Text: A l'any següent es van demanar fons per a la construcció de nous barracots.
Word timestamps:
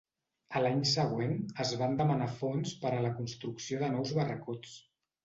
A 0.59 0.61
l'any 0.61 0.79
següent 0.91 1.35
es 1.63 1.73
van 1.81 1.93
demanar 1.99 2.29
fons 2.37 2.71
per 2.87 2.93
a 2.95 3.03
la 3.07 3.13
construcció 3.19 3.83
de 3.85 3.91
nous 3.97 4.15
barracots. 4.21 4.73